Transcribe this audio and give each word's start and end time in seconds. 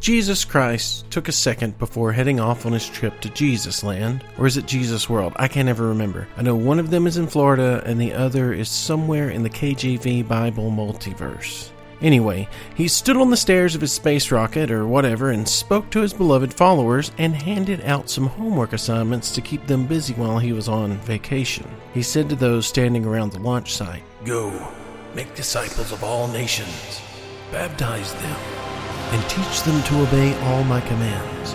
Jesus 0.00 0.44
Christ 0.44 1.10
took 1.10 1.28
a 1.28 1.32
second 1.32 1.76
before 1.78 2.12
heading 2.12 2.38
off 2.38 2.66
on 2.66 2.72
his 2.72 2.88
trip 2.88 3.20
to 3.20 3.30
Jesus 3.30 3.82
Land, 3.82 4.24
or 4.38 4.46
is 4.46 4.56
it 4.56 4.66
Jesus 4.66 5.10
World? 5.10 5.32
I 5.36 5.48
can't 5.48 5.68
ever 5.68 5.88
remember. 5.88 6.28
I 6.36 6.42
know 6.42 6.54
one 6.54 6.78
of 6.78 6.90
them 6.90 7.06
is 7.06 7.16
in 7.16 7.26
Florida 7.26 7.82
and 7.84 8.00
the 8.00 8.12
other 8.12 8.52
is 8.52 8.68
somewhere 8.68 9.30
in 9.30 9.42
the 9.42 9.50
KJV 9.50 10.28
Bible 10.28 10.70
multiverse. 10.70 11.70
Anyway, 12.00 12.48
he 12.76 12.86
stood 12.86 13.16
on 13.16 13.30
the 13.30 13.36
stairs 13.36 13.74
of 13.74 13.80
his 13.80 13.92
space 13.92 14.30
rocket 14.30 14.70
or 14.70 14.86
whatever 14.86 15.30
and 15.30 15.48
spoke 15.48 15.90
to 15.90 16.00
his 16.00 16.12
beloved 16.12 16.54
followers 16.54 17.10
and 17.18 17.34
handed 17.34 17.84
out 17.84 18.08
some 18.08 18.28
homework 18.28 18.72
assignments 18.72 19.32
to 19.32 19.40
keep 19.40 19.66
them 19.66 19.84
busy 19.84 20.14
while 20.14 20.38
he 20.38 20.52
was 20.52 20.68
on 20.68 20.96
vacation. 20.98 21.68
He 21.92 22.02
said 22.02 22.28
to 22.28 22.36
those 22.36 22.68
standing 22.68 23.04
around 23.04 23.32
the 23.32 23.40
launch 23.40 23.74
site, 23.74 24.04
Go, 24.24 24.72
make 25.14 25.34
disciples 25.34 25.90
of 25.90 26.04
all 26.04 26.28
nations, 26.28 27.00
baptize 27.50 28.14
them, 28.14 28.57
and 29.10 29.30
teach 29.30 29.62
them 29.62 29.82
to 29.84 30.02
obey 30.02 30.38
all 30.44 30.64
my 30.64 30.80
commands, 30.82 31.54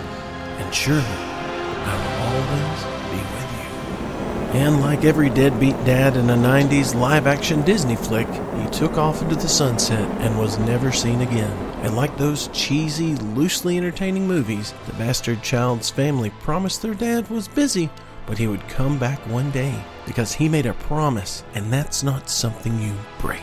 and 0.58 0.74
surely 0.74 1.02
I 1.02 1.94
will 2.00 2.14
always 2.26 2.84
be 3.10 3.20
with 3.32 4.54
you. 4.54 4.60
And 4.60 4.80
like 4.80 5.04
every 5.04 5.30
deadbeat 5.30 5.76
dad 5.84 6.16
in 6.16 6.30
a 6.30 6.34
90s 6.34 6.94
live 6.94 7.26
action 7.26 7.62
Disney 7.62 7.96
flick, 7.96 8.28
he 8.28 8.68
took 8.70 8.98
off 8.98 9.22
into 9.22 9.36
the 9.36 9.48
sunset 9.48 10.08
and 10.20 10.38
was 10.38 10.58
never 10.58 10.90
seen 10.90 11.20
again. 11.20 11.56
And 11.84 11.96
like 11.96 12.16
those 12.16 12.48
cheesy, 12.48 13.14
loosely 13.16 13.76
entertaining 13.76 14.26
movies, 14.26 14.72
the 14.86 14.94
bastard 14.94 15.42
child's 15.42 15.90
family 15.90 16.30
promised 16.40 16.82
their 16.82 16.94
dad 16.94 17.28
was 17.30 17.46
busy, 17.46 17.90
but 18.26 18.38
he 18.38 18.46
would 18.46 18.68
come 18.68 18.98
back 18.98 19.18
one 19.28 19.50
day 19.50 19.74
because 20.06 20.32
he 20.32 20.48
made 20.48 20.66
a 20.66 20.74
promise, 20.74 21.44
and 21.54 21.72
that's 21.72 22.02
not 22.02 22.28
something 22.28 22.80
you 22.80 22.94
break. 23.18 23.40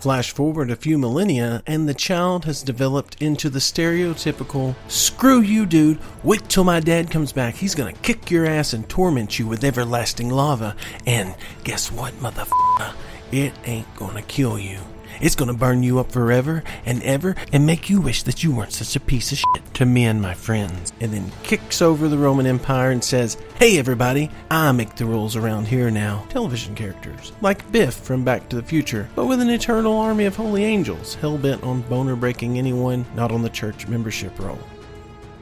Flash 0.00 0.30
forward 0.30 0.70
a 0.70 0.76
few 0.76 0.96
millennia, 0.96 1.62
and 1.66 1.86
the 1.86 1.92
child 1.92 2.46
has 2.46 2.62
developed 2.62 3.20
into 3.20 3.50
the 3.50 3.58
stereotypical 3.58 4.74
screw 4.88 5.42
you, 5.42 5.66
dude, 5.66 5.98
wait 6.24 6.48
till 6.48 6.64
my 6.64 6.80
dad 6.80 7.10
comes 7.10 7.32
back. 7.34 7.54
He's 7.54 7.74
gonna 7.74 7.92
kick 7.92 8.30
your 8.30 8.46
ass 8.46 8.72
and 8.72 8.88
torment 8.88 9.38
you 9.38 9.46
with 9.46 9.62
everlasting 9.62 10.30
lava. 10.30 10.74
And 11.06 11.34
guess 11.64 11.92
what, 11.92 12.14
motherfucker? 12.14 12.94
It 13.30 13.52
ain't 13.66 13.94
gonna 13.94 14.22
kill 14.22 14.58
you. 14.58 14.78
It's 15.20 15.34
gonna 15.34 15.52
burn 15.52 15.82
you 15.82 15.98
up 15.98 16.10
forever 16.10 16.64
and 16.86 17.02
ever 17.02 17.36
and 17.52 17.66
make 17.66 17.90
you 17.90 18.00
wish 18.00 18.22
that 18.22 18.42
you 18.42 18.54
weren't 18.54 18.72
such 18.72 18.96
a 18.96 19.00
piece 19.00 19.32
of 19.32 19.38
shit 19.38 19.74
to 19.74 19.84
me 19.84 20.04
and 20.04 20.22
my 20.22 20.32
friends. 20.32 20.94
And 21.00 21.12
then 21.12 21.30
kicks 21.42 21.82
over 21.82 22.08
the 22.08 22.16
Roman 22.16 22.46
Empire 22.46 22.90
and 22.90 23.04
says, 23.04 23.36
Hey 23.56 23.78
everybody, 23.78 24.30
I 24.50 24.72
make 24.72 24.96
the 24.96 25.04
rules 25.04 25.36
around 25.36 25.68
here 25.68 25.90
now. 25.90 26.24
Television 26.30 26.74
characters, 26.74 27.32
like 27.42 27.70
Biff 27.70 27.94
from 27.94 28.24
Back 28.24 28.48
to 28.48 28.56
the 28.56 28.62
Future, 28.62 29.10
but 29.14 29.26
with 29.26 29.42
an 29.42 29.50
eternal 29.50 29.98
army 29.98 30.24
of 30.24 30.36
holy 30.36 30.64
angels, 30.64 31.16
hell 31.16 31.36
bent 31.36 31.62
on 31.64 31.82
boner 31.82 32.16
breaking 32.16 32.56
anyone 32.56 33.04
not 33.14 33.30
on 33.30 33.42
the 33.42 33.50
church 33.50 33.86
membership 33.88 34.38
roll. 34.38 34.58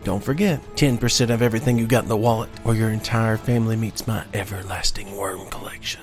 Don't 0.02 0.24
forget, 0.24 0.60
10% 0.74 1.30
of 1.30 1.42
everything 1.42 1.78
you 1.78 1.86
got 1.86 2.02
in 2.02 2.08
the 2.08 2.16
wallet, 2.16 2.50
or 2.64 2.74
your 2.74 2.90
entire 2.90 3.36
family 3.36 3.76
meets 3.76 4.06
my 4.06 4.24
everlasting 4.34 5.16
worm 5.16 5.48
collection. 5.50 6.00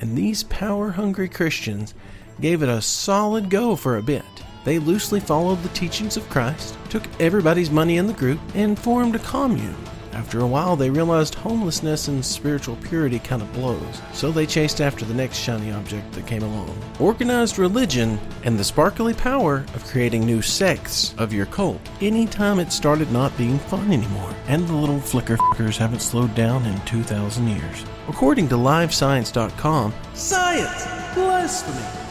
And 0.00 0.16
these 0.16 0.44
power 0.44 0.90
hungry 0.90 1.28
Christians 1.28 1.94
gave 2.40 2.62
it 2.62 2.68
a 2.68 2.82
solid 2.82 3.50
go 3.50 3.76
for 3.76 3.96
a 3.96 4.02
bit. 4.02 4.24
They 4.64 4.78
loosely 4.78 5.20
followed 5.20 5.62
the 5.62 5.68
teachings 5.70 6.16
of 6.16 6.28
Christ, 6.28 6.76
took 6.88 7.02
everybody's 7.20 7.70
money 7.70 7.96
in 7.96 8.06
the 8.06 8.12
group, 8.12 8.40
and 8.54 8.78
formed 8.78 9.14
a 9.14 9.20
commune. 9.20 9.76
After 10.12 10.40
a 10.40 10.46
while, 10.46 10.76
they 10.76 10.90
realized 10.90 11.34
homelessness 11.34 12.08
and 12.08 12.24
spiritual 12.24 12.76
purity 12.76 13.20
kind 13.20 13.40
of 13.40 13.52
blows, 13.52 14.02
so 14.12 14.30
they 14.30 14.44
chased 14.44 14.80
after 14.80 15.04
the 15.04 15.14
next 15.14 15.38
shiny 15.38 15.70
object 15.70 16.12
that 16.12 16.26
came 16.26 16.42
along. 16.42 16.76
Organized 16.98 17.58
religion 17.58 18.18
and 18.44 18.58
the 18.58 18.64
sparkly 18.64 19.14
power 19.14 19.64
of 19.72 19.86
creating 19.86 20.26
new 20.26 20.42
sects 20.42 21.14
of 21.16 21.32
your 21.32 21.46
cult 21.46 21.80
anytime 22.00 22.58
it 22.58 22.72
started 22.72 23.10
not 23.12 23.36
being 23.38 23.58
fun 23.58 23.92
anymore. 23.92 24.34
And 24.48 24.66
the 24.66 24.74
little 24.74 25.00
flicker 25.00 25.36
fuckers 25.36 25.76
haven't 25.76 26.02
slowed 26.02 26.34
down 26.34 26.66
in 26.66 26.78
2,000 26.82 27.48
years. 27.48 27.84
According 28.08 28.48
to 28.48 28.56
LiveScience.com, 28.56 29.94
science! 30.14 31.14
Blasphemy! 31.14 32.09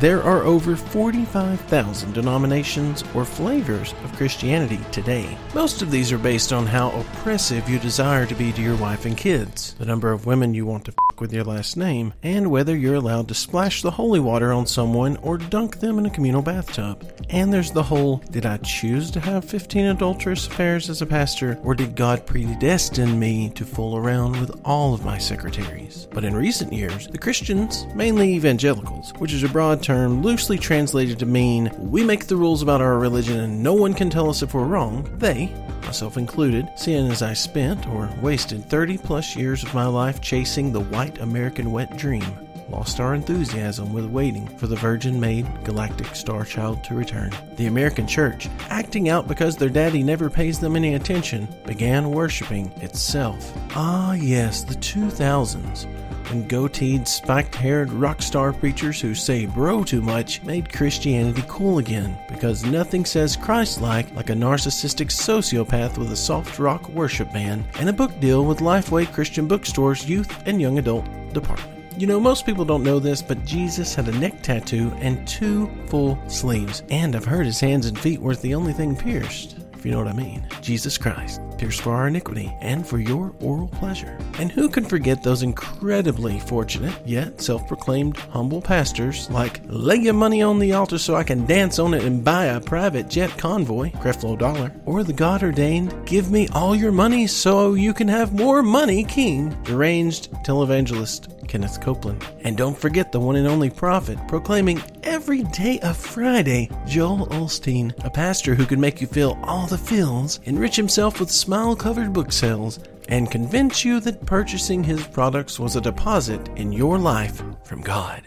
There 0.00 0.22
are 0.22 0.44
over 0.44 0.76
45,000 0.76 2.14
denominations 2.14 3.02
or 3.16 3.24
flavors 3.24 3.94
of 4.04 4.12
Christianity 4.12 4.78
today. 4.92 5.36
Most 5.56 5.82
of 5.82 5.90
these 5.90 6.12
are 6.12 6.18
based 6.18 6.52
on 6.52 6.66
how 6.66 6.90
oppressive 6.90 7.68
you 7.68 7.80
desire 7.80 8.24
to 8.24 8.34
be 8.36 8.52
to 8.52 8.62
your 8.62 8.76
wife 8.76 9.06
and 9.06 9.16
kids, 9.16 9.74
the 9.74 9.84
number 9.84 10.12
of 10.12 10.24
women 10.24 10.54
you 10.54 10.64
want 10.64 10.84
to 10.84 10.92
with 11.20 11.32
your 11.32 11.44
last 11.44 11.76
name, 11.76 12.14
and 12.22 12.50
whether 12.50 12.76
you're 12.76 12.94
allowed 12.94 13.28
to 13.28 13.34
splash 13.34 13.82
the 13.82 13.90
holy 13.90 14.20
water 14.20 14.52
on 14.52 14.66
someone 14.66 15.16
or 15.18 15.38
dunk 15.38 15.80
them 15.80 15.98
in 15.98 16.06
a 16.06 16.10
communal 16.10 16.42
bathtub. 16.42 17.10
And 17.30 17.52
there's 17.52 17.70
the 17.70 17.82
whole 17.82 18.18
did 18.30 18.46
I 18.46 18.56
choose 18.58 19.10
to 19.12 19.20
have 19.20 19.44
15 19.44 19.86
adulterous 19.86 20.46
affairs 20.46 20.88
as 20.88 21.02
a 21.02 21.06
pastor, 21.06 21.58
or 21.62 21.74
did 21.74 21.96
God 21.96 22.26
predestine 22.26 23.18
me 23.18 23.50
to 23.50 23.64
fool 23.64 23.96
around 23.96 24.40
with 24.40 24.60
all 24.64 24.94
of 24.94 25.04
my 25.04 25.18
secretaries? 25.18 26.08
But 26.10 26.24
in 26.24 26.34
recent 26.34 26.72
years, 26.72 27.06
the 27.08 27.18
Christians, 27.18 27.86
mainly 27.94 28.34
evangelicals, 28.34 29.12
which 29.18 29.32
is 29.32 29.42
a 29.42 29.48
broad 29.48 29.82
term 29.82 30.22
loosely 30.22 30.58
translated 30.58 31.18
to 31.18 31.26
mean 31.26 31.70
we 31.78 32.04
make 32.04 32.26
the 32.26 32.36
rules 32.36 32.62
about 32.62 32.80
our 32.80 32.98
religion 32.98 33.40
and 33.40 33.62
no 33.62 33.74
one 33.74 33.94
can 33.94 34.10
tell 34.10 34.30
us 34.30 34.42
if 34.42 34.54
we're 34.54 34.64
wrong, 34.64 35.08
they, 35.18 35.52
myself 35.82 36.16
included, 36.16 36.68
seeing 36.76 37.10
as 37.10 37.22
I 37.22 37.32
spent 37.32 37.86
or 37.88 38.10
wasted 38.20 38.68
30 38.68 38.98
plus 38.98 39.34
years 39.36 39.62
of 39.62 39.72
my 39.74 39.86
life 39.86 40.20
chasing 40.20 40.72
the 40.72 40.80
white 40.80 41.07
American 41.16 41.72
wet 41.72 41.96
dream, 41.96 42.47
lost 42.70 43.00
our 43.00 43.14
enthusiasm 43.14 43.92
with 43.92 44.06
waiting 44.06 44.46
for 44.58 44.66
the 44.66 44.76
Virgin 44.76 45.18
Maid 45.18 45.46
galactic 45.64 46.14
star 46.14 46.44
child 46.44 46.84
to 46.84 46.94
return. 46.94 47.32
The 47.56 47.66
American 47.66 48.06
church, 48.06 48.48
acting 48.70 49.08
out 49.08 49.28
because 49.28 49.56
their 49.56 49.68
daddy 49.68 50.02
never 50.02 50.30
pays 50.30 50.58
them 50.58 50.76
any 50.76 50.94
attention, 50.94 51.48
began 51.64 52.10
worshiping 52.10 52.72
itself. 52.82 53.52
Ah, 53.74 54.12
yes, 54.14 54.64
the 54.64 54.74
2000s 54.74 55.86
and 56.30 56.48
goateed, 56.48 57.06
spiked 57.06 57.54
haired 57.54 57.90
rock 57.92 58.22
star 58.22 58.52
preachers 58.52 59.00
who 59.00 59.14
say 59.14 59.46
bro 59.46 59.82
too 59.84 60.02
much 60.02 60.42
made 60.42 60.72
Christianity 60.72 61.42
cool 61.48 61.78
again 61.78 62.18
because 62.28 62.64
nothing 62.64 63.04
says 63.04 63.36
Christ 63.36 63.80
like 63.80 64.14
like 64.14 64.30
a 64.30 64.34
narcissistic 64.34 65.06
sociopath 65.06 65.98
with 65.98 66.12
a 66.12 66.16
soft 66.16 66.58
rock 66.58 66.88
worship 66.90 67.32
band 67.32 67.64
and 67.78 67.88
a 67.88 67.92
book 67.92 68.18
deal 68.20 68.44
with 68.44 68.58
Lifeway 68.58 69.10
Christian 69.12 69.48
Bookstore's 69.48 70.08
youth 70.08 70.46
and 70.46 70.60
young 70.60 70.78
adult 70.78 71.06
department. 71.32 71.77
You 71.98 72.06
know, 72.06 72.20
most 72.20 72.46
people 72.46 72.64
don't 72.64 72.84
know 72.84 73.00
this, 73.00 73.22
but 73.22 73.44
Jesus 73.44 73.92
had 73.92 74.06
a 74.06 74.12
neck 74.12 74.40
tattoo 74.44 74.92
and 75.00 75.26
two 75.26 75.68
full 75.88 76.16
sleeves. 76.28 76.84
And 76.90 77.16
I've 77.16 77.24
heard 77.24 77.44
his 77.44 77.58
hands 77.58 77.86
and 77.86 77.98
feet 77.98 78.20
weren't 78.20 78.40
the 78.40 78.54
only 78.54 78.72
thing 78.72 78.94
pierced 78.94 79.56
if 79.74 79.84
you 79.84 79.90
know 79.90 79.98
what 79.98 80.06
I 80.06 80.12
mean. 80.12 80.46
Jesus 80.62 80.96
Christ, 80.96 81.40
pierced 81.58 81.82
for 81.82 81.94
our 81.94 82.08
iniquity 82.08 82.52
and 82.60 82.86
for 82.86 82.98
your 82.98 83.34
oral 83.40 83.68
pleasure. 83.68 84.18
And 84.38 84.50
who 84.50 84.68
can 84.68 84.84
forget 84.84 85.22
those 85.22 85.42
incredibly 85.42 86.38
fortunate, 86.40 86.94
yet 87.04 87.40
self 87.40 87.66
proclaimed 87.66 88.16
humble 88.16 88.62
pastors 88.62 89.28
like 89.30 89.60
lay 89.66 89.96
your 89.96 90.14
money 90.14 90.42
on 90.42 90.58
the 90.58 90.72
altar 90.72 90.98
so 90.98 91.16
I 91.16 91.24
can 91.24 91.46
dance 91.46 91.78
on 91.78 91.94
it 91.94 92.04
and 92.04 92.24
buy 92.24 92.46
a 92.46 92.60
private 92.60 93.08
jet 93.08 93.36
convoy, 93.36 93.90
Creflo 93.90 94.38
Dollar, 94.38 94.72
or 94.86 95.04
the 95.04 95.12
God 95.12 95.42
ordained 95.42 95.94
give 96.06 96.30
me 96.30 96.48
all 96.52 96.74
your 96.74 96.92
money 96.92 97.26
so 97.26 97.74
you 97.74 97.92
can 97.92 98.08
have 98.08 98.32
more 98.32 98.62
money 98.62 99.04
king, 99.04 99.50
deranged 99.64 100.30
televangelist 100.44 101.38
Kenneth 101.48 101.80
Copeland. 101.80 102.24
And 102.44 102.56
don't 102.56 102.78
forget 102.78 103.10
the 103.10 103.18
one 103.18 103.36
and 103.36 103.48
only 103.48 103.70
prophet 103.70 104.18
proclaiming 104.28 104.82
every 105.02 105.42
day 105.44 105.80
of 105.80 105.96
Friday, 105.96 106.70
Joel 106.86 107.26
Osteen, 107.28 107.92
a 108.04 108.10
pastor 108.10 108.54
who 108.54 108.66
can 108.66 108.80
make 108.80 109.00
you 109.00 109.06
feel 109.06 109.38
all 109.42 109.66
the 109.66 109.78
feels, 109.78 110.38
enrich 110.44 110.76
himself 110.76 111.18
with 111.18 111.30
smile 111.48 111.74
covered 111.74 112.12
book 112.12 112.30
sales, 112.30 112.78
and 113.08 113.30
convince 113.30 113.82
you 113.82 114.00
that 114.00 114.26
purchasing 114.26 114.84
his 114.84 115.06
products 115.06 115.58
was 115.58 115.76
a 115.76 115.80
deposit 115.80 116.46
in 116.56 116.70
your 116.70 116.98
life 116.98 117.42
from 117.64 117.80
God. 117.80 118.22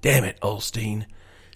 Damn 0.00 0.22
it, 0.22 0.38
Osteen. 0.42 1.06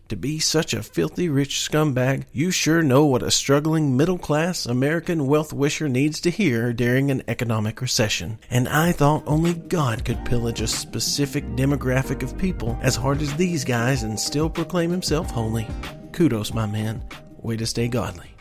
To 0.09 0.17
be 0.17 0.41
such 0.41 0.75
a 0.75 0.83
filthy 0.83 1.29
rich 1.29 1.61
scumbag, 1.61 2.25
you 2.33 2.51
sure 2.51 2.83
know 2.83 3.07
what 3.07 3.23
a 3.23 3.31
struggling 3.31 3.97
middle 3.97 4.19
class 4.19 4.67
American 4.67 5.29
wealth 5.29 5.53
wisher 5.53 5.89
needs 5.89 6.21
to 6.23 6.31
hear 6.31 6.73
during 6.73 7.09
an 7.13 7.23
economic 7.29 7.81
recession. 7.81 8.41
And 8.51 8.69
I 8.69 8.91
thought 8.91 9.23
only 9.29 9.55
God 9.55 10.05
could 10.05 10.25
pillage 10.25 10.61
a 10.61 10.67
specific 10.67 11.45
demographic 11.51 12.25
of 12.25 12.37
people 12.37 12.77
as 12.83 12.97
hard 12.97 13.23
as 13.23 13.33
these 13.35 13.63
guys 13.65 14.03
and 14.03 14.19
still 14.19 14.51
proclaim 14.51 14.91
himself 14.91 15.31
holy. 15.31 15.69
Kudos, 16.11 16.53
my 16.53 16.67
man. 16.67 17.05
Way 17.43 17.59
to 17.59 17.67
stay 17.67 17.87
godly. 17.87 18.35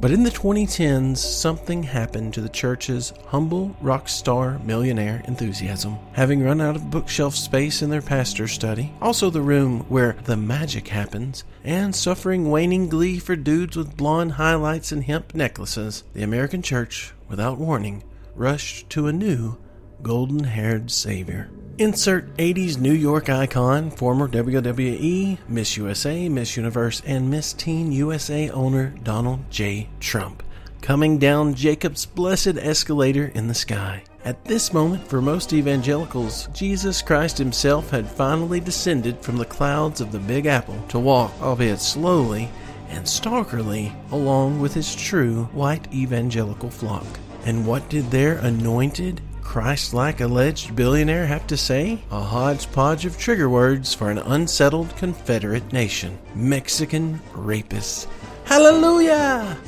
But 0.00 0.12
in 0.12 0.22
the 0.22 0.30
2010s, 0.30 1.18
something 1.18 1.82
happened 1.82 2.32
to 2.32 2.40
the 2.40 2.48
church's 2.48 3.12
humble 3.26 3.76
rock 3.82 4.08
star 4.08 4.58
millionaire 4.60 5.22
enthusiasm. 5.26 5.98
Having 6.12 6.42
run 6.42 6.62
out 6.62 6.74
of 6.74 6.90
bookshelf 6.90 7.34
space 7.34 7.82
in 7.82 7.90
their 7.90 8.00
pastor's 8.00 8.52
study, 8.52 8.94
also 9.02 9.28
the 9.28 9.42
room 9.42 9.80
where 9.90 10.16
the 10.24 10.38
magic 10.38 10.88
happens, 10.88 11.44
and 11.64 11.94
suffering 11.94 12.50
waning 12.50 12.88
glee 12.88 13.18
for 13.18 13.36
dudes 13.36 13.76
with 13.76 13.98
blonde 13.98 14.32
highlights 14.32 14.90
and 14.90 15.04
hemp 15.04 15.34
necklaces, 15.34 16.02
the 16.14 16.22
American 16.22 16.62
church, 16.62 17.12
without 17.28 17.58
warning, 17.58 18.02
rushed 18.34 18.88
to 18.88 19.06
a 19.06 19.12
new 19.12 19.58
golden 20.02 20.44
haired 20.44 20.90
savior. 20.90 21.50
Insert 21.78 22.36
80s 22.36 22.78
New 22.78 22.92
York 22.92 23.30
icon, 23.30 23.90
former 23.90 24.28
WWE, 24.28 25.38
Miss 25.48 25.76
USA, 25.76 26.28
Miss 26.28 26.56
Universe, 26.56 27.00
and 27.06 27.30
Miss 27.30 27.52
Teen 27.54 27.90
USA 27.92 28.50
owner 28.50 28.94
Donald 29.02 29.50
J. 29.50 29.88
Trump, 29.98 30.42
coming 30.82 31.18
down 31.18 31.54
Jacob's 31.54 32.04
blessed 32.04 32.58
escalator 32.58 33.32
in 33.34 33.48
the 33.48 33.54
sky. 33.54 34.02
At 34.24 34.44
this 34.44 34.74
moment, 34.74 35.08
for 35.08 35.22
most 35.22 35.54
evangelicals, 35.54 36.48
Jesus 36.52 37.00
Christ 37.00 37.38
himself 37.38 37.88
had 37.88 38.06
finally 38.06 38.60
descended 38.60 39.18
from 39.20 39.38
the 39.38 39.46
clouds 39.46 40.02
of 40.02 40.12
the 40.12 40.18
Big 40.18 40.44
Apple 40.44 40.78
to 40.88 40.98
walk, 40.98 41.32
albeit 41.40 41.80
slowly 41.80 42.50
and 42.90 43.06
stalkerly, 43.06 43.94
along 44.12 44.60
with 44.60 44.74
his 44.74 44.94
true 44.94 45.44
white 45.52 45.90
evangelical 45.94 46.68
flock. 46.68 47.06
And 47.46 47.66
what 47.66 47.88
did 47.88 48.10
their 48.10 48.36
anointed, 48.38 49.22
Christ 49.50 49.92
like 49.92 50.20
alleged 50.20 50.76
billionaire 50.76 51.26
have 51.26 51.44
to 51.48 51.56
say? 51.56 51.98
A 52.12 52.20
hodgepodge 52.20 53.04
of 53.04 53.18
trigger 53.18 53.48
words 53.48 53.92
for 53.92 54.08
an 54.08 54.18
unsettled 54.18 54.96
Confederate 54.96 55.72
nation 55.72 56.16
Mexican 56.36 57.18
rapists. 57.32 58.06
Hallelujah! 58.44 59.58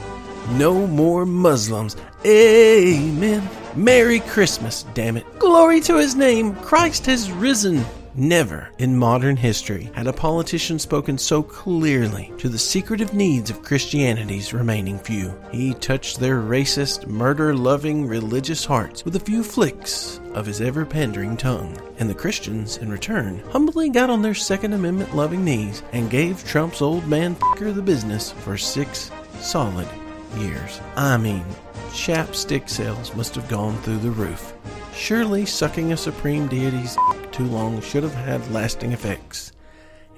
No 0.52 0.87
more 0.87 1.26
Muslims. 1.26 1.96
Amen. 2.25 3.50
Merry 3.75 4.20
Christmas, 4.20 4.84
damn 4.94 5.17
it. 5.17 5.26
Glory 5.40 5.81
to 5.81 5.96
his 5.96 6.14
name. 6.14 6.55
Christ 6.55 7.06
has 7.06 7.32
risen. 7.32 7.85
Never 8.14 8.69
in 8.76 8.94
modern 8.94 9.38
history 9.38 9.91
had 9.94 10.06
a 10.06 10.12
politician 10.12 10.79
spoken 10.79 11.17
so 11.17 11.43
clearly 11.43 12.31
to 12.37 12.50
the 12.50 12.59
secretive 12.59 13.14
needs 13.14 13.49
of 13.49 13.62
Christianity's 13.62 14.53
remaining 14.53 14.99
few. 14.99 15.35
He 15.50 15.73
touched 15.73 16.20
their 16.20 16.43
racist, 16.43 17.06
murder 17.06 17.55
loving, 17.55 18.06
religious 18.06 18.67
hearts 18.67 19.03
with 19.06 19.17
a 19.17 19.20
few 19.20 19.43
flicks 19.43 20.20
of 20.35 20.44
his 20.44 20.61
ever 20.61 20.85
pandering 20.85 21.38
tongue. 21.38 21.75
And 22.00 22.11
the 22.11 22.14
Christians, 22.14 22.76
in 22.76 22.91
return, 22.91 23.38
humbly 23.49 23.88
got 23.88 24.11
on 24.11 24.20
their 24.20 24.35
Second 24.35 24.75
Amendment 24.75 25.17
loving 25.17 25.43
knees 25.43 25.82
and 25.94 26.11
gave 26.11 26.44
Trump's 26.44 26.82
old 26.82 27.09
man 27.09 27.35
the 27.73 27.81
business 27.81 28.32
for 28.32 28.59
six 28.59 29.11
solid 29.41 29.88
years. 30.37 30.81
I 30.97 31.17
mean, 31.17 31.44
chapstick 31.93 32.69
sales 32.69 33.14
must 33.14 33.35
have 33.37 33.49
gone 33.49 33.79
through 33.79 33.99
the 33.99 34.11
roof. 34.11 34.53
Surely 34.94 35.47
sucking 35.47 35.93
a 35.93 35.97
supreme 35.97 36.49
deity's 36.49 36.97
too 37.33 37.47
long 37.47 37.81
should 37.81 38.03
have 38.03 38.15
had 38.15 38.50
lasting 38.53 38.93
effects. 38.93 39.53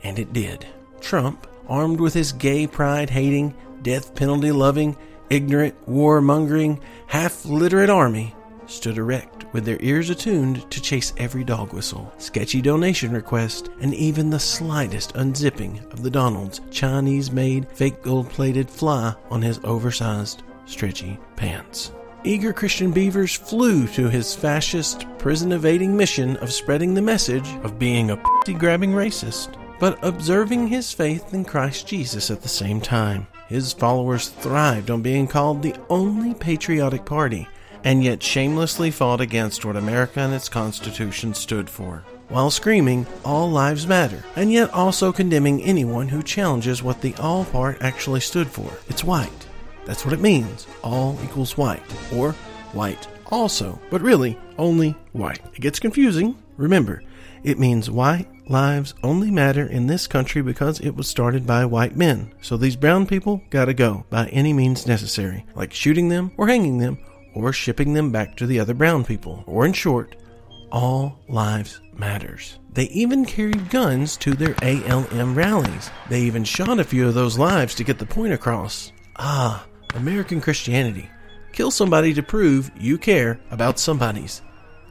And 0.03 0.19
it 0.19 0.32
did. 0.32 0.67
Trump, 1.00 1.47
armed 1.69 2.00
with 2.00 2.15
his 2.15 2.32
gay 2.32 2.67
pride 2.67 3.11
hating, 3.11 3.55
death 3.82 4.15
penalty 4.15 4.53
loving, 4.53 4.97
ignorant, 5.31 5.88
war 5.88 6.21
mongering, 6.21 6.81
half 7.06 7.44
literate 7.44 7.91
army, 7.91 8.35
stood 8.67 8.99
erect 8.99 9.44
with 9.53 9.65
their 9.65 9.79
ears 9.81 10.11
attuned 10.11 10.69
to 10.71 10.81
chase 10.81 11.12
every 11.19 11.44
dog 11.44 11.73
whistle, 11.73 12.12
sketchy 12.19 12.61
donation 12.61 13.12
request, 13.12 13.70
and 13.81 13.94
even 13.94 14.31
the 14.31 14.41
slightest 14.41 15.15
unzipping 15.15 15.85
of 15.93 16.03
the 16.03 16.11
Donald's 16.11 16.61
Chinese 16.70 17.31
made 17.31 17.69
fake 17.69 18.03
gold 18.03 18.29
plated 18.31 18.69
fly 18.69 19.15
on 19.31 19.43
his 19.43 19.61
oversized, 19.65 20.43
stretchy 20.67 21.19
pants. 21.37 21.93
Eager 22.26 22.55
Christian 22.55 22.91
beavers 22.91 23.35
flew 23.35 23.87
to 23.88 24.09
his 24.09 24.35
fascist, 24.35 25.05
prison 25.19 25.53
evading 25.53 25.94
mission 25.94 26.38
of 26.38 26.50
spreading 26.50 26.94
the 26.94 27.03
message 27.03 27.47
of 27.62 27.79
being 27.79 28.11
a 28.11 28.17
pussy 28.17 28.55
grabbing 28.55 28.93
racist, 28.93 29.55
but 29.79 30.03
observing 30.03 30.69
his 30.69 30.91
faith 30.91 31.35
in 31.35 31.44
Christ 31.44 31.87
Jesus 31.87 32.31
at 32.31 32.41
the 32.41 32.49
same 32.49 32.81
time. 32.81 33.26
His 33.47 33.75
followers 33.75 34.29
thrived 34.29 34.91
on 34.91 35.03
being 35.03 35.26
called 35.26 35.62
the 35.62 35.76
only 35.91 36.32
patriotic 36.32 37.05
party, 37.05 37.47
and 37.85 38.03
yet 38.03 38.23
shamelessly 38.23 38.91
fought 38.91 39.20
against 39.20 39.67
what 39.67 39.77
America 39.77 40.20
and 40.20 40.32
its 40.32 40.49
Constitution 40.49 41.35
stood 41.35 41.69
for 41.69 42.05
while 42.31 42.50
screaming, 42.50 43.06
All 43.23 43.50
Lives 43.50 43.87
Matter, 43.87 44.25
and 44.35 44.50
yet 44.50 44.73
also 44.73 45.12
condemning 45.12 45.62
anyone 45.62 46.09
who 46.09 46.23
challenges 46.23 46.82
what 46.82 47.03
the 47.03 47.15
All 47.17 47.44
part 47.44 47.82
actually 47.82 48.20
stood 48.20 48.49
for. 48.49 48.73
It's 48.88 49.05
white. 49.05 49.47
That's 49.86 50.04
what 50.04 50.14
it 50.14 50.20
means. 50.20 50.66
All 50.82 51.19
equals 51.22 51.56
white, 51.56 51.82
or 52.12 52.32
white 52.72 53.06
also, 53.31 53.78
but 53.90 54.00
really 54.00 54.38
only 54.58 54.96
white. 55.12 55.40
It 55.54 55.60
gets 55.60 55.81
confusing. 55.81 56.36
Remember, 56.56 57.02
it 57.42 57.58
means 57.58 57.90
white 57.90 58.28
lives 58.48 58.94
only 59.02 59.31
matter 59.31 59.66
in 59.66 59.86
this 59.86 60.06
country 60.06 60.42
because 60.42 60.81
it 60.81 60.94
was 60.94 61.08
started 61.08 61.46
by 61.46 61.64
white 61.64 61.96
men. 61.96 62.32
So 62.42 62.56
these 62.56 62.76
brown 62.76 63.06
people 63.06 63.42
gotta 63.50 63.75
go 63.75 64.04
by 64.10 64.28
any 64.28 64.52
means 64.52 64.86
necessary, 64.86 65.44
like 65.54 65.72
shooting 65.72 66.08
them 66.08 66.32
or 66.36 66.46
hanging 66.46 66.78
them 66.78 66.98
or 67.34 67.52
shipping 67.52 67.94
them 67.94 68.12
back 68.12 68.36
to 68.36 68.46
the 68.46 68.60
other 68.60 68.75
brown 68.75 69.04
people. 69.04 69.42
Or 69.46 69.66
in 69.66 69.72
short, 69.72 70.16
all 70.70 71.19
lives 71.28 71.81
matters. 71.96 72.58
They 72.72 72.84
even 72.84 73.25
carried 73.25 73.70
guns 73.70 74.16
to 74.19 74.34
their 74.34 74.54
ALM 74.62 75.34
rallies. 75.34 75.90
They 76.08 76.22
even 76.22 76.44
shot 76.44 76.81
a 76.81 76.84
few 76.84 77.06
of 77.08 77.14
those 77.14 77.38
lives 77.38 77.75
to 77.76 77.84
get 77.84 77.98
the 77.98 78.06
point 78.06 78.32
across. 78.32 78.92
Ah, 79.16 79.64
American 79.94 80.41
Christianity. 80.41 81.08
Kill 81.52 81.70
somebody 81.70 82.12
to 82.14 82.23
prove 82.23 82.70
you 82.76 82.99
care 82.99 83.38
about 83.50 83.79
somebody's. 83.79 84.43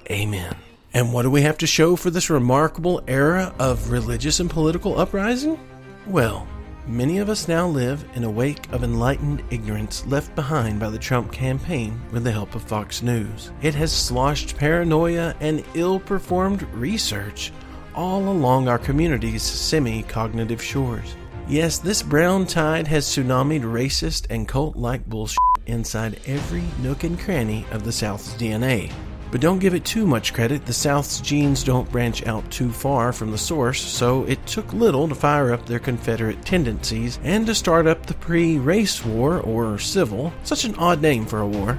Amen. 0.09 0.55
And 0.93 1.11
what 1.11 1.23
do 1.23 1.31
we 1.31 1.41
have 1.41 1.57
to 1.59 1.67
show 1.67 1.95
for 1.95 2.09
this 2.09 2.29
remarkable 2.29 3.03
era 3.07 3.53
of 3.59 3.91
religious 3.91 4.39
and 4.39 4.49
political 4.49 4.99
uprising? 4.99 5.59
Well, 6.05 6.47
many 6.87 7.17
of 7.17 7.29
us 7.29 7.47
now 7.47 7.67
live 7.67 8.05
in 8.13 8.23
a 8.23 8.31
wake 8.31 8.71
of 8.71 8.83
enlightened 8.83 9.43
ignorance 9.49 10.05
left 10.05 10.35
behind 10.35 10.79
by 10.79 10.89
the 10.89 10.99
Trump 10.99 11.31
campaign 11.31 11.99
with 12.11 12.23
the 12.23 12.31
help 12.31 12.55
of 12.55 12.63
Fox 12.63 13.01
News. 13.01 13.51
It 13.61 13.73
has 13.75 13.91
sloshed 13.91 14.57
paranoia 14.57 15.35
and 15.39 15.63
ill 15.73 15.99
performed 15.99 16.61
research 16.73 17.51
all 17.95 18.29
along 18.29 18.67
our 18.67 18.79
community's 18.79 19.43
semi 19.43 20.03
cognitive 20.03 20.61
shores. 20.61 21.15
Yes, 21.47 21.77
this 21.77 22.01
brown 22.01 22.45
tide 22.47 22.87
has 22.87 23.05
tsunamied 23.05 23.63
racist 23.63 24.27
and 24.29 24.47
cult 24.47 24.77
like 24.77 25.05
bullshit 25.05 25.37
inside 25.65 26.19
every 26.25 26.63
nook 26.81 27.03
and 27.03 27.19
cranny 27.19 27.65
of 27.71 27.83
the 27.83 27.91
South's 27.91 28.33
DNA. 28.35 28.91
But 29.29 29.41
don't 29.41 29.59
give 29.59 29.73
it 29.73 29.83
too 29.83 30.05
much 30.05 30.33
credit, 30.33 30.65
the 30.65 30.73
South's 30.73 31.19
genes 31.19 31.63
don't 31.63 31.91
branch 31.91 32.25
out 32.27 32.49
too 32.49 32.71
far 32.71 33.11
from 33.11 33.31
the 33.31 33.37
source, 33.37 33.81
so 33.81 34.23
it 34.23 34.45
took 34.45 34.71
little 34.71 35.07
to 35.09 35.15
fire 35.15 35.51
up 35.51 35.65
their 35.65 35.79
Confederate 35.79 36.45
tendencies 36.45 37.19
and 37.23 37.45
to 37.47 37.55
start 37.55 37.87
up 37.87 38.05
the 38.05 38.13
pre 38.13 38.57
race 38.57 39.03
war, 39.03 39.41
or 39.41 39.77
civil, 39.79 40.31
such 40.43 40.63
an 40.63 40.75
odd 40.75 41.01
name 41.01 41.25
for 41.25 41.41
a 41.41 41.47
war, 41.47 41.77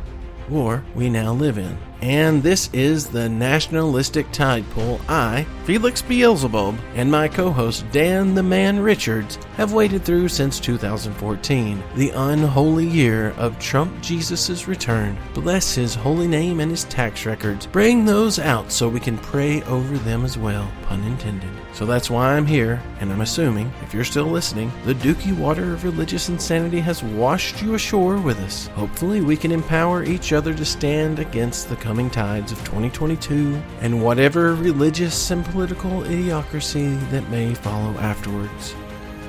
war 0.50 0.84
we 0.94 1.08
now 1.08 1.32
live 1.32 1.56
in 1.56 1.78
and 2.05 2.43
this 2.43 2.69
is 2.75 3.06
the 3.06 3.27
nationalistic 3.31 4.31
tide 4.31 4.69
pool 4.73 5.01
I, 5.09 5.47
Felix 5.65 6.03
Beelzebub, 6.03 6.79
and 6.97 7.11
my 7.11 7.29
co 7.29 7.51
host 7.51 7.91
Dan 7.93 8.35
the 8.35 8.43
Man 8.43 8.79
Richards 8.79 9.39
have 9.56 9.73
waded 9.73 10.05
through 10.05 10.29
since 10.29 10.61
2014, 10.61 11.83
the 11.95 12.11
unholy 12.11 12.87
year 12.87 13.31
of 13.38 13.59
Trump 13.59 14.02
Jesus' 14.02 14.69
return. 14.69 15.17
Bless 15.33 15.75
his 15.75 15.95
holy 15.95 16.28
name 16.28 16.61
and 16.61 16.71
his 16.71 16.85
tax 16.85 17.25
records. 17.25 17.64
Bring 17.64 18.05
those 18.05 18.38
out 18.38 18.71
so 18.71 18.87
we 18.87 19.00
can 19.00 19.17
pray 19.17 19.62
over 19.62 19.97
them 19.97 20.26
as 20.26 20.37
well, 20.37 20.71
pun 20.83 21.02
intended. 21.05 21.49
So 21.73 21.87
that's 21.87 22.11
why 22.11 22.35
I'm 22.35 22.47
here, 22.47 22.83
and 23.00 23.11
I'm 23.11 23.23
assuming, 23.23 23.73
if 23.83 23.95
you're 23.95 24.05
still 24.05 24.26
listening, 24.26 24.71
the 24.85 24.95
dooky 24.95 25.37
water 25.37 25.73
of 25.73 25.85
religious 25.85 26.28
insanity 26.28 26.81
has 26.81 27.02
washed 27.02 27.62
you 27.62 27.75
ashore 27.75 28.19
with 28.19 28.38
us. 28.40 28.69
Hopefully, 28.69 29.23
we 29.23 29.37
can 29.37 29.50
empower 29.50 30.05
each 30.05 30.33
other 30.33 30.55
to 30.55 30.64
stand 30.64 31.19
against 31.19 31.69
the 31.69 31.76
coming 31.95 32.11
tides 32.11 32.51
of 32.51 32.59
2022 32.65 33.55
and 33.81 34.03
whatever 34.03 34.57
religious 34.57 35.31
and 35.31 35.45
political 35.45 36.01
idiocracy 36.03 36.99
that 37.11 37.23
may 37.31 37.55
follow 37.55 37.93
afterwards. 37.99 38.75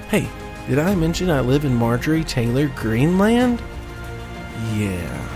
Hey, 0.07 0.27
did 0.67 0.79
I 0.79 0.95
mention 0.95 1.29
I 1.29 1.41
live 1.41 1.63
in 1.63 1.75
Marjorie 1.75 2.23
Taylor 2.23 2.67
Greenland? 2.69 3.61
Yeah. 4.73 5.34